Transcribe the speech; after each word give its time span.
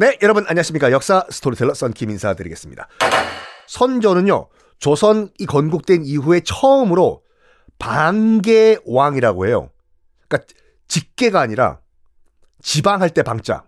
네, 0.00 0.16
여러분 0.22 0.44
안녕하십니까. 0.46 0.92
역사 0.92 1.26
스토리텔러 1.28 1.74
썬킴 1.74 2.10
인사드리겠습니다. 2.10 2.88
선조는요, 3.66 4.48
조선이 4.78 5.46
건국된 5.48 6.04
이후에 6.04 6.40
처음으로 6.44 7.24
방계왕이라고 7.80 9.46
해요. 9.46 9.70
그러니까 10.28 10.52
직계가 10.86 11.40
아니라 11.40 11.80
지방할 12.62 13.10
때 13.10 13.22
방자. 13.22 13.64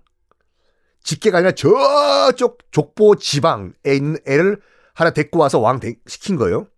직계가 1.02 1.38
아니라 1.38 1.52
저쪽 1.52 2.58
족보 2.70 3.16
지방에 3.16 3.72
있는 3.86 4.18
애를 4.26 4.60
하나 4.94 5.10
데리고 5.10 5.40
와서 5.40 5.58
왕 5.58 5.80
시킨 6.06 6.36
거예요. 6.36 6.68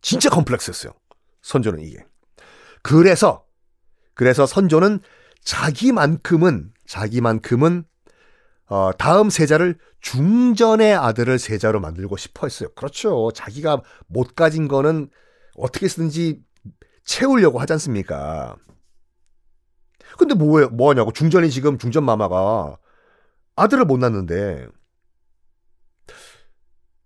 진짜 0.00 0.30
컴플렉스였어요. 0.30 0.92
선조는 1.42 1.80
이게. 1.80 2.04
그래서 2.82 3.44
그래서 4.14 4.46
선조는 4.46 5.00
자기만큼은 5.44 6.72
자기만큼은 6.86 7.84
어, 8.66 8.90
다음 8.96 9.30
세자를 9.30 9.78
중전의 10.00 10.94
아들을 10.94 11.38
세자로 11.38 11.80
만들고 11.80 12.16
싶어 12.16 12.46
했어요. 12.46 12.68
그렇죠. 12.74 13.30
자기가 13.34 13.82
못 14.06 14.34
가진 14.34 14.68
거는 14.68 15.10
어떻게 15.56 15.88
쓰든지 15.88 16.40
채우려고 17.04 17.58
하지 17.58 17.72
않습니까? 17.74 18.56
근데 20.16 20.34
뭐예요? 20.34 20.68
뭐 20.68 20.90
하냐고. 20.90 21.12
중전이 21.12 21.50
지금 21.50 21.78
중전 21.78 22.04
마마가 22.04 22.78
아들을 23.56 23.84
못 23.84 23.98
낳는데 23.98 24.68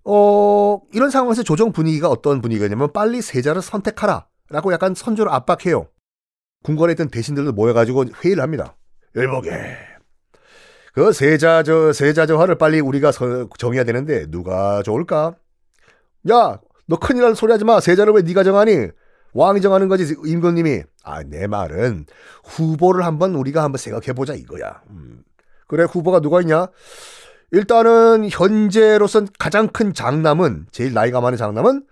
어, 0.05 0.81
이런 0.93 1.11
상황에서 1.11 1.43
조정 1.43 1.73
분위기가 1.73 2.09
어떤 2.09 2.41
분위기냐면 2.41 2.93
빨리 2.93 3.23
세자를 3.23 3.63
선택하라. 3.63 4.27
라고 4.51 4.73
약간 4.73 4.95
선조를 4.95 5.33
압박해요. 5.33 5.89
궁궐에 6.65 6.93
있던 6.93 7.11
대신들도 7.11 7.53
모여가지고 7.53 8.07
회의를 8.25 8.43
합니다. 8.43 8.75
일복에. 9.15 9.51
그 10.95 11.13
세자 11.13 11.63
저 11.63 11.93
세자 11.93 12.27
저 12.27 12.39
화를 12.39 12.57
빨리 12.57 12.81
우리가 12.81 13.13
서, 13.13 13.49
정해야 13.59 13.85
되는데 13.85 14.31
누가 14.31 14.83
좋을까? 14.83 15.35
야, 16.31 16.59
너 16.87 16.99
큰일 16.99 17.23
날 17.23 17.37
소리 17.37 17.53
하지 17.53 17.65
마. 17.65 17.81
세자를 17.81 18.15
왜 18.15 18.23
네가 18.23 18.45
정하니? 18.45 18.89
왕이 19.35 19.61
정하는 19.61 19.89
거지 19.89 20.15
임금님이. 20.25 20.83
아, 21.03 21.23
내 21.23 21.47
말은 21.47 22.07
후보를 22.45 23.05
한번 23.05 23.35
우리가 23.35 23.63
한번 23.63 23.77
생각해 23.79 24.15
보자 24.15 24.33
이거야. 24.35 24.83
음. 24.91 25.23
그래 25.67 25.85
후보가 25.85 26.21
누가 26.21 26.41
있냐? 26.41 26.69
일단은 27.51 28.29
현재로선 28.31 29.29
가장 29.39 29.69
큰 29.69 29.93
장남은 29.93 30.67
제일 30.71 30.95
나이가 30.95 31.21
많은 31.21 31.37
장남은 31.37 31.85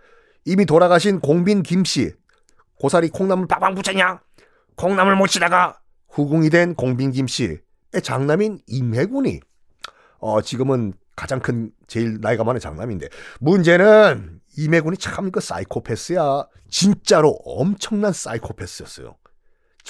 이미 0.45 0.65
돌아가신 0.65 1.21
공빈 1.21 1.63
김씨 1.63 2.13
고사리 2.79 3.11
콩나물 3.11 3.47
빠방 3.49 3.75
붙였냐? 3.75 4.21
콩나물 4.77 5.17
못 5.17 5.27
치다가 5.29 5.79
후궁이 6.11 6.51
된 6.51 6.75
공빈 6.75 7.11
김 7.13 7.27
씨의 7.27 7.59
장남인 8.03 8.61
임해군이 8.67 9.41
어 10.19 10.41
지금은 10.43 10.93
가장 11.17 11.41
큰 11.41 11.73
제일 11.87 12.19
나이가 12.21 12.45
많은 12.45 12.61
장남인데 12.61 13.09
문제는 13.41 14.41
임해군이 14.57 14.97
참 14.99 15.31
그 15.31 15.41
사이코패스야 15.41 16.47
진짜로 16.71 17.31
엄청난 17.45 18.13
사이코패스였어요. 18.13 19.17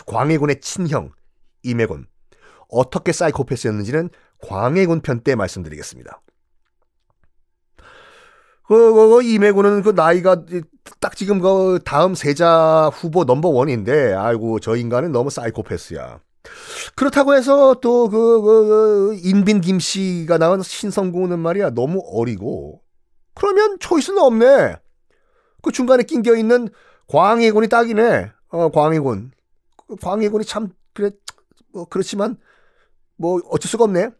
광해군의 0.06 0.60
친형 0.60 1.12
임해군 1.62 2.06
어떻게 2.69 3.12
사이코패스였는지는 3.12 4.10
광해군 4.41 5.03
편 5.03 5.20
때 5.22 5.34
말씀드리겠습니다. 5.34 6.20
그, 8.66 8.94
그, 8.94 9.08
그 9.08 9.22
이매구는 9.22 9.82
그 9.82 9.91
나이가 9.91 10.44
딱 11.00 11.16
지금 11.16 11.41
그 11.41 11.80
다음 11.84 12.14
세자 12.14 12.91
후보 12.92 13.24
넘버 13.24 13.48
원인데, 13.48 14.12
아이고, 14.14 14.60
저 14.60 14.77
인간은 14.77 15.12
너무 15.12 15.30
사이코패스야. 15.30 16.20
그렇다고 16.96 17.34
해서 17.34 17.74
또 17.80 18.08
그, 18.08 18.42
그, 18.42 18.66
그 18.66 19.20
인빈 19.22 19.60
김씨가 19.60 20.38
나온 20.38 20.62
신성공은 20.62 21.38
말이야, 21.38 21.70
너무 21.70 22.02
어리고. 22.04 22.82
그러면 23.34 23.78
초이스는 23.78 24.20
없네. 24.20 24.76
그 25.62 25.70
중간에 25.72 26.03
낑겨 26.03 26.37
있는 26.37 26.69
광해군이 27.06 27.69
딱이네. 27.69 28.32
어, 28.48 28.70
광해군. 28.70 29.32
그 29.87 29.97
광해군이 29.97 30.44
참, 30.44 30.69
그래, 30.92 31.10
뭐, 31.72 31.87
그렇지만, 31.88 32.37
뭐, 33.16 33.41
어쩔 33.50 33.69
수가 33.69 33.84
없네. 33.84 34.10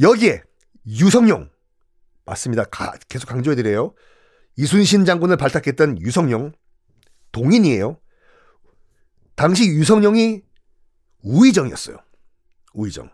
여기에 0.00 0.42
유성룡 0.86 1.48
맞습니다. 2.26 2.64
가, 2.64 2.92
계속 3.08 3.28
강조해드려요. 3.28 3.94
이순신 4.56 5.04
장군을 5.04 5.36
발탁했던 5.36 6.00
유성룡 6.00 6.52
동인이에요. 7.32 7.98
당시 9.36 9.68
유성룡이 9.68 10.42
우의정이었어요. 11.22 11.98
우의정. 12.74 13.10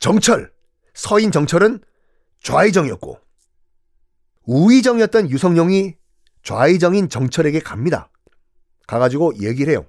정철 0.00 0.52
서인 0.94 1.30
정철은 1.30 1.80
좌의정이었고 2.42 3.18
우의정이었던 4.44 5.30
유성룡이 5.30 5.96
좌의정인 6.42 7.08
정철에게 7.08 7.60
갑니다. 7.60 8.10
가가지고 8.86 9.34
얘기를 9.42 9.72
해요. 9.72 9.86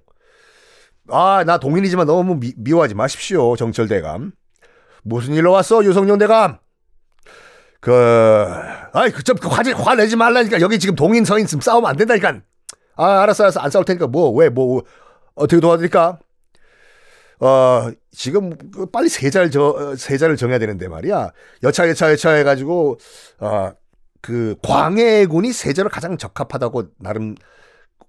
아, 1.09 1.43
나 1.45 1.59
동인이지만 1.59 2.07
너무 2.07 2.35
미, 2.35 2.53
미워하지 2.57 2.95
마십시오, 2.95 3.55
정철 3.55 3.87
대감. 3.87 4.31
무슨 5.03 5.35
일로 5.35 5.51
왔어, 5.51 5.83
유성룡 5.83 6.17
대감? 6.17 6.59
그, 7.79 7.91
아이, 8.93 9.11
그, 9.11 9.23
좀, 9.23 9.38
화, 9.43 9.61
화내지 9.61 10.15
말라니까. 10.15 10.61
여기 10.61 10.79
지금 10.79 10.95
동인, 10.95 11.25
서인 11.25 11.45
지금 11.45 11.61
싸우면 11.61 11.89
안 11.89 11.95
된다니까. 11.97 12.41
아, 12.95 13.21
알았어, 13.21 13.43
알았어. 13.43 13.59
안 13.59 13.69
싸울 13.71 13.85
테니까 13.85 14.07
뭐, 14.07 14.31
왜, 14.31 14.49
뭐, 14.49 14.83
어떻게 15.35 15.59
도와드릴까? 15.59 16.19
어, 17.39 17.91
지금 18.11 18.57
그 18.71 18.88
빨리 18.88 19.09
세자를 19.09 19.51
저, 19.51 19.61
어, 19.69 19.95
세자를 19.95 20.38
정해야 20.38 20.57
되는데 20.57 20.88
말이야. 20.88 21.31
여차, 21.63 21.88
여차, 21.88 22.11
여차 22.11 22.31
해가지고, 22.31 22.97
어, 23.39 23.71
그, 24.21 24.55
광해군이 24.63 25.53
세자로 25.53 25.89
가장 25.89 26.17
적합하다고 26.17 26.83
나름 26.99 27.35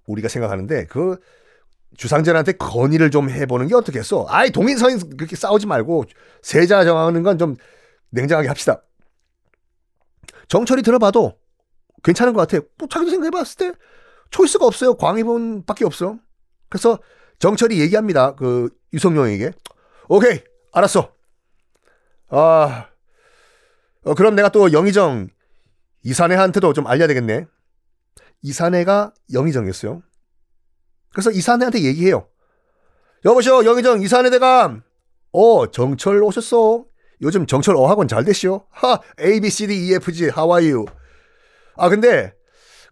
우리가 0.07 0.27
생각하는데, 0.27 0.85
그, 0.87 1.17
주상전한테 1.97 2.53
건의를 2.53 3.11
좀 3.11 3.29
해보는 3.29 3.67
게 3.67 3.75
어떻겠어? 3.75 4.25
아이 4.29 4.51
동인 4.51 4.77
서인 4.77 4.99
그렇게 5.17 5.35
싸우지 5.35 5.67
말고 5.67 6.05
세자 6.41 6.85
정하는 6.85 7.23
건 7.23 7.37
좀 7.37 7.55
냉정하게 8.11 8.47
합시다. 8.47 8.81
정철이 10.49 10.81
들어봐도 10.81 11.39
괜찮은 12.03 12.33
것 12.33 12.47
같아. 12.47 12.63
뭐 12.77 12.87
자기도 12.89 13.11
생각해봤을 13.11 13.57
때 13.57 13.71
초이스가 14.31 14.65
없어요. 14.65 14.95
광희분밖에 14.95 15.85
없어. 15.85 16.17
그래서 16.67 16.99
정철이 17.39 17.79
얘기합니다. 17.79 18.35
그 18.35 18.69
유성룡에게 18.93 19.53
오케이 20.09 20.41
알았어. 20.71 21.13
아 22.29 22.89
어, 24.03 24.13
그럼 24.13 24.35
내가 24.35 24.49
또 24.49 24.71
영의정 24.71 25.29
이사내한테도 26.03 26.73
좀 26.73 26.87
알려야 26.87 27.07
되겠네. 27.07 27.45
이사내가 28.41 29.13
영의정이었어요. 29.33 30.01
그래서 31.11 31.31
이사내한테 31.31 31.83
얘기해요. 31.83 32.27
여보시오, 33.25 33.65
영의정 33.65 34.01
이사내 34.01 34.29
대감. 34.29 34.83
어, 35.31 35.69
정철 35.71 36.23
오셨어. 36.23 36.85
요즘 37.21 37.45
정철 37.45 37.75
어학원 37.75 38.07
잘 38.07 38.23
되시오. 38.23 38.65
하, 38.69 38.99
A, 39.19 39.39
B, 39.39 39.49
C, 39.49 39.67
D, 39.67 39.87
E, 39.87 39.93
F, 39.95 40.11
G, 40.11 40.25
are 40.25 40.71
you? 40.71 40.85
아, 41.75 41.89
근데, 41.89 42.33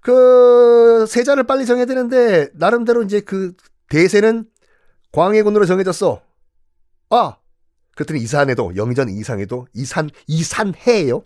그, 0.01 1.05
세자를 1.07 1.45
빨리 1.45 1.65
정해야 1.65 1.85
되는데, 1.85 2.49
나름대로 2.53 3.03
이제 3.03 3.19
그, 3.21 3.53
대세는 3.89 4.45
광해군으로 5.11 5.65
정해졌어. 5.65 6.21
아! 7.09 7.38
그랬더니 7.95 8.19
이산에도, 8.21 8.75
영의전 8.75 9.09
이상에도, 9.09 9.67
이산, 9.73 10.09
이산해예요 10.27 11.23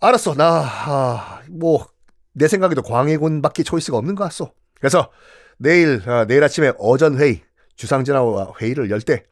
알았어, 0.00 0.34
나, 0.34 0.62
아, 0.64 1.42
뭐, 1.48 1.86
내 2.32 2.48
생각에도 2.48 2.82
광해군밖에 2.82 3.62
초이스가 3.64 3.96
없는 3.98 4.14
것 4.14 4.24
같소. 4.24 4.52
그래서 4.74 5.10
내일 5.58 6.00
아, 6.08 6.24
내일 6.24 6.44
아침에 6.44 6.72
어전 6.78 7.18
회의 7.18 7.42
주상전하와 7.74 8.52
회의를 8.60 8.90
열 8.90 9.00
때 9.00 9.24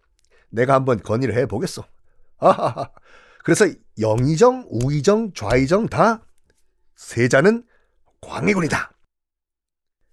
내가 0.56 0.75
한번 0.75 1.03
건의를 1.03 1.37
해 1.37 1.47
보겠어. 1.47 1.87
아하하. 2.38 2.91
그래서 3.44 3.67
영의정, 4.00 4.67
우의정, 4.70 5.32
좌의정 5.35 5.87
다 5.87 6.26
세자는 6.97 7.64
광해군이다. 8.23 8.91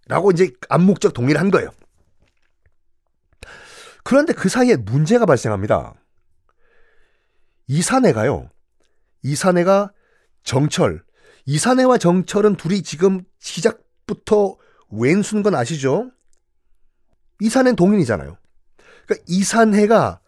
라고 0.08 0.32
이제 0.32 0.52
암묵적 0.70 1.14
동의를 1.14 1.40
한 1.40 1.50
거예요. 1.50 1.70
그런데 4.04 4.34
그 4.34 4.50
사이에 4.50 4.76
문제가 4.76 5.26
발생합니다. 5.26 5.96
이사내가요. 7.68 8.50
이사내가 9.24 9.94
정철. 10.44 11.06
이사내와 11.46 11.98
정철은 11.98 12.58
둘이 12.58 12.84
지금 12.84 13.24
시작부터 13.40 14.58
왼수인 14.92 15.42
건 15.42 15.56
아시죠? 15.56 16.12
이산해는 17.40 17.78
동인이잖아요. 17.78 18.38
그러니까 19.06 19.26
이산해가 19.28 20.20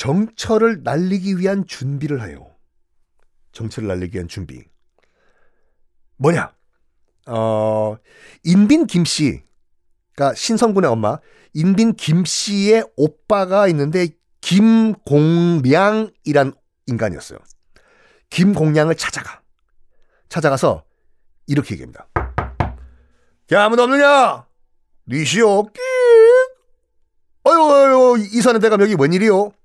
정철을 0.00 0.82
날리기 0.82 1.36
위한 1.36 1.66
준비를 1.66 2.26
해요. 2.26 2.50
정철을 3.52 3.86
날리기 3.86 4.16
위한 4.16 4.28
준비. 4.28 4.64
뭐냐? 6.16 6.54
어, 7.26 7.98
인빈 8.42 8.86
김씨. 8.86 9.42
그러니까 10.14 10.34
신성군의 10.34 10.88
엄마 10.90 11.18
인빈 11.52 11.96
김 11.96 12.24
씨의 12.24 12.86
오빠가 12.96 13.68
있는데 13.68 14.08
김공량이란 14.40 16.14
인간이었어요. 16.86 17.38
김공량을 18.30 18.94
찾아가. 18.94 19.42
찾아가서 20.30 20.82
이렇게 21.46 21.74
얘기합니다. 21.74 22.08
야, 23.52 23.64
아무도 23.64 23.82
없느냐? 23.82 24.46
니시오, 25.06 25.64
끼 25.64 25.78
어유, 27.46 27.60
어유, 27.60 28.24
이사는 28.32 28.60
대감 28.60 28.80
여기 28.80 28.96
웬일이요? 28.98 29.59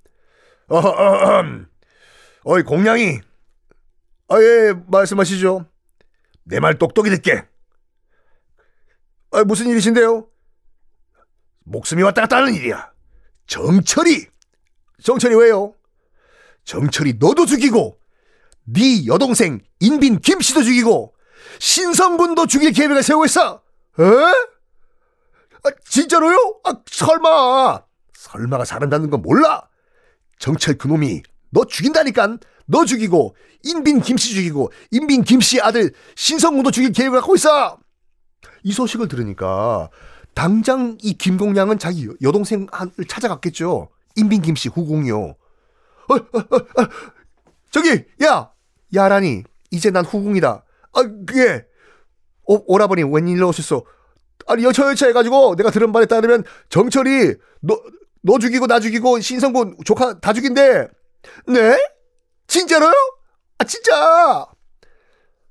어, 0.68 0.78
어, 0.78 1.42
음. 1.42 1.68
어이, 2.44 2.64
공량이. 2.64 3.20
아, 4.30 4.36
예, 4.42 4.74
말씀하시죠. 4.88 5.66
내 6.44 6.60
말 6.60 6.78
똑똑히 6.78 7.10
듣게. 7.10 7.44
아, 9.32 9.44
무슨 9.44 9.68
일이신데요? 9.68 10.28
목숨이 11.66 12.04
왔다 12.04 12.22
갔다 12.22 12.38
하는 12.38 12.54
일이야. 12.54 12.92
정철이. 13.48 14.28
정철이 15.04 15.36
왜요? 15.36 15.74
정철이 16.64 17.16
너도 17.20 17.46
죽이고, 17.46 18.00
네 18.66 19.06
여동생 19.06 19.60
인빈 19.80 20.20
김씨도 20.22 20.64
죽이고, 20.64 21.14
신성군도 21.60 22.48
죽일 22.48 22.72
계획을 22.72 23.04
세우고 23.04 23.26
있어. 23.26 23.62
에? 24.00 24.04
아, 24.04 25.70
진짜로요? 25.90 26.60
아, 26.64 26.74
설마. 26.86 27.84
설마가 28.14 28.66
사른다는 28.66 29.10
건 29.10 29.22
몰라. 29.22 29.68
정철 30.40 30.78
그놈이 30.78 31.24
너 31.50 31.66
죽인다니까. 31.66 32.38
너 32.68 32.84
죽이고 32.84 33.36
인빈 33.64 34.02
김씨 34.02 34.34
죽이고 34.34 34.72
인빈 34.92 35.24
김씨 35.24 35.62
아들 35.62 35.92
신성군도 36.16 36.72
죽일 36.72 36.92
계획을 36.92 37.20
갖고 37.20 37.36
있어. 37.36 37.78
이 38.64 38.72
소식을 38.72 39.08
들으니까 39.08 39.90
당장 40.34 40.98
이 41.02 41.14
김공량은 41.14 41.80
자기 41.80 42.10
여동생을 42.22 42.68
찾아갔겠죠. 43.08 43.90
인빈 44.16 44.42
김씨 44.42 44.70
후궁이요. 44.70 45.20
어, 45.20 45.36
어, 46.14 46.18
어, 46.18 46.82
어, 46.82 46.88
저기 47.72 48.04
야 48.24 48.52
야라니 48.94 49.44
이제 49.72 49.92
난 49.92 50.06
후궁이다. 50.06 50.64
아 50.94 51.02
그게 51.02 51.66
오, 52.46 52.74
오라버니 52.74 53.04
웬일로 53.04 53.50
오셨어? 53.50 53.84
아니 54.48 54.64
여차여차 54.64 55.08
해가지고 55.08 55.56
내가 55.56 55.72
들은 55.72 55.92
바에 55.92 56.06
따르면 56.06 56.44
정철이 56.70 57.36
너, 57.62 57.82
너 58.26 58.40
죽이고 58.40 58.66
나 58.66 58.80
죽이고 58.80 59.20
신성군 59.20 59.78
조카 59.86 60.20
다 60.20 60.34
죽인대. 60.34 60.88
네? 61.48 61.78
진짜로요? 62.48 62.92
아 63.60 63.64
진짜. 63.64 64.48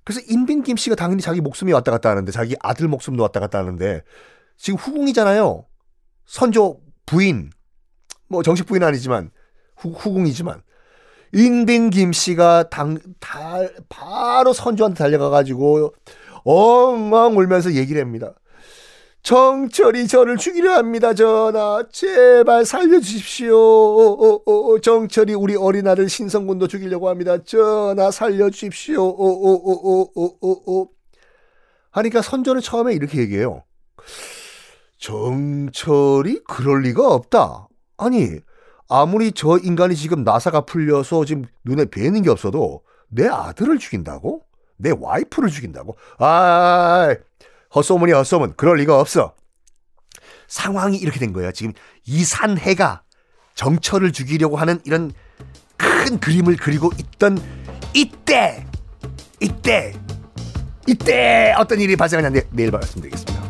그래서 0.03 0.21
인빈 0.29 0.65
김 0.65 0.77
씨가 0.77 0.97
당연히 0.97 1.23
자기 1.23 1.41
목숨이 1.41 1.73
왔다 1.73 1.93
갔다 1.93 2.11
하는데 2.11 2.31
자기 2.33 2.57
아들 2.61 2.89
목숨도 2.89 3.23
왔다 3.23 3.39
갔다 3.39 3.61
하는데 3.61 4.03
지금 4.57 4.77
후궁이잖아요. 4.77 5.65
선조 6.27 6.81
부인 7.07 7.51
뭐 8.29 8.43
정식 8.43 8.67
부인 8.67 8.83
아니지만 8.83 9.31
후, 9.77 9.91
후궁이지만 9.91 10.61
인빈 11.33 11.91
김 11.91 12.13
씨가 12.13 12.71
당 12.71 12.99
다, 13.21 13.59
바로 13.89 14.53
선조한테 14.53 14.99
달려가 14.99 15.31
가지고 15.31 15.95
엉엉 16.45 17.39
울면서 17.39 17.75
얘기를 17.75 18.03
합니다. 18.03 18.35
정철이 19.25 20.07
저를 20.07 20.37
죽이려 20.37 20.75
합니다, 20.75 21.15
전하. 21.15 21.83
제발 21.91 22.67
살려주십시오. 22.67 23.55
정철이 24.83 25.33
우리 25.33 25.57
어린 25.57 25.89
아들 25.89 26.11
신성군도 26.11 26.69
죽이려고 26.69 27.09
합니다. 27.09 27.43
전하, 27.43 28.11
살려주십시오. 28.11 29.17
하니까 31.91 32.21
선조는 32.21 32.61
처음에 32.61 32.93
이렇게 32.93 33.21
얘기해요. 33.21 33.63
정철이 34.99 36.43
그럴 36.47 36.83
리가 36.83 37.09
없다. 37.09 37.69
아니, 37.97 38.29
아무리 38.91 39.33
저 39.33 39.57
인간이 39.57 39.97
지금 39.97 40.23
나사가 40.23 40.61
풀려서 40.67 41.25
지금 41.25 41.47
눈에 41.65 41.87
뵈는 41.87 42.21
게 42.21 42.29
없어도 42.29 42.83
내 43.09 43.27
아들을 43.27 43.79
죽인다고? 43.79 44.43
내 44.77 44.91
와이프를 44.91 45.49
죽인다고? 45.49 45.97
아, 46.19 47.15
헛소문이 47.75 48.13
헛소문. 48.13 48.55
그럴 48.57 48.77
리가 48.79 48.99
없어. 48.99 49.35
상황이 50.47 50.97
이렇게 50.97 51.19
된 51.19 51.33
거예요. 51.33 51.53
지금 51.53 51.73
이산해가 52.07 53.03
정철을 53.55 54.13
죽이려고 54.13 54.57
하는 54.57 54.81
이런 54.85 55.13
큰 55.77 56.19
그림을 56.21 56.57
그리고 56.57 56.91
있던 56.99 57.39
이때, 57.95 58.65
이때, 59.41 59.95
이때 60.87 61.55
어떤 61.57 61.81
일이 61.81 61.97
발생하냐 61.97 62.41
내일 62.51 62.71
말씀드리겠습니다. 62.71 63.44